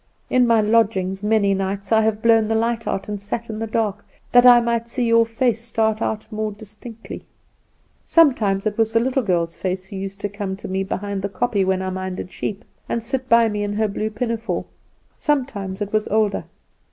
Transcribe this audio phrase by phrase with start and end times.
[0.31, 3.67] In my lodgings, many nights I have blown the light out, and sat in the
[3.67, 7.21] dark, that I might see your face start out more distinctly.
[8.03, 11.29] Sometimes it was the little girl's face who used to come to me behind the
[11.29, 14.65] kopje when I minded sheep, and sit by me in her blue pinafore;
[15.17, 16.45] sometimes it was older.